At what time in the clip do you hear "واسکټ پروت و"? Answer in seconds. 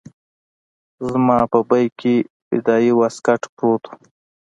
2.99-3.91